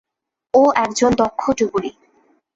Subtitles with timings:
[0.53, 1.91] ও একজন দক্ষ ডুবুরি।